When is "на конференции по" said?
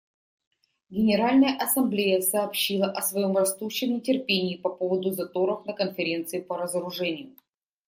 5.67-6.57